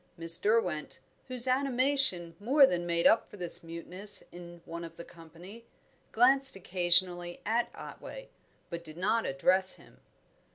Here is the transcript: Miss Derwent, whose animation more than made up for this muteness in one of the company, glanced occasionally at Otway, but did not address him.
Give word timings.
Miss 0.17 0.39
Derwent, 0.39 0.97
whose 1.27 1.47
animation 1.47 2.35
more 2.39 2.65
than 2.65 2.87
made 2.87 3.05
up 3.05 3.29
for 3.29 3.37
this 3.37 3.63
muteness 3.63 4.23
in 4.31 4.63
one 4.65 4.83
of 4.83 4.97
the 4.97 5.05
company, 5.05 5.63
glanced 6.11 6.55
occasionally 6.55 7.39
at 7.45 7.69
Otway, 7.75 8.29
but 8.71 8.83
did 8.83 8.97
not 8.97 9.27
address 9.27 9.73
him. 9.75 9.99